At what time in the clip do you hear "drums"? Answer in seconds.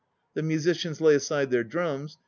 1.63-2.17